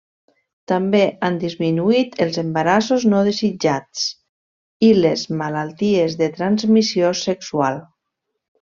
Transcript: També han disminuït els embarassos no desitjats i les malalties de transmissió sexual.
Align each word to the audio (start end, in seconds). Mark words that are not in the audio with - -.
També 0.69 1.01
han 1.27 1.35
disminuït 1.43 2.17
els 2.25 2.39
embarassos 2.43 3.05
no 3.11 3.21
desitjats 3.29 4.07
i 4.89 4.91
les 5.03 5.27
malalties 5.43 6.17
de 6.25 6.31
transmissió 6.41 7.15
sexual. 7.25 7.79